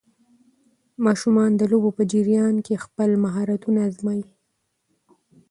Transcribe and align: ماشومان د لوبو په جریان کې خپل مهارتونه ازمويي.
ماشومان 1.05 1.49
د 1.57 1.61
لوبو 1.71 1.89
په 1.97 2.03
جریان 2.11 2.55
کې 2.65 2.81
خپل 2.85 3.09
مهارتونه 3.23 3.79
ازمويي. 3.89 4.25